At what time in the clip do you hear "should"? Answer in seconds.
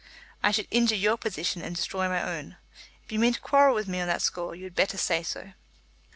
0.49-0.67